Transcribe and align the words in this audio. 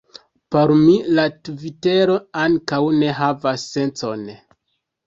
Por 0.55 0.71
mi 0.79 0.95
la 1.19 1.25
Tvitero 1.49 2.17
ankaŭ 2.47 2.83
ne 3.03 3.13
havas 3.21 3.71
sencon. 3.77 4.27